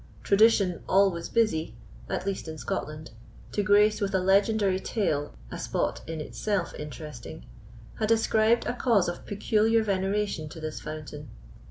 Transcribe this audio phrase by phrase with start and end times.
[0.23, 1.75] Tradition, always busy,
[2.09, 3.11] at least in Scotland,
[3.51, 7.45] to grace with a legendary tale a spot in itself interesting,
[7.99, 11.29] had ascribed a cause of peculiar veneration to this fountain.